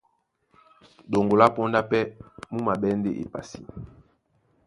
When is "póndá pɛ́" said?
1.55-2.03